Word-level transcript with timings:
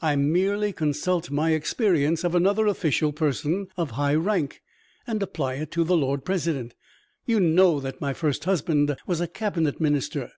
I 0.00 0.16
merely 0.16 0.72
consult 0.72 1.30
my 1.30 1.50
experience 1.50 2.24
of 2.24 2.34
another 2.34 2.66
official 2.68 3.12
person 3.12 3.68
of 3.76 3.90
high 3.90 4.14
rank, 4.14 4.62
and 5.06 5.22
apply 5.22 5.56
it 5.56 5.70
to 5.72 5.84
the 5.84 5.94
Lord 5.94 6.24
President. 6.24 6.74
You 7.26 7.38
know 7.38 7.80
that 7.80 8.00
my 8.00 8.14
first 8.14 8.44
husband 8.44 8.96
was 9.06 9.20
a 9.20 9.28
Cabinet 9.28 9.82
Minister?" 9.82 10.30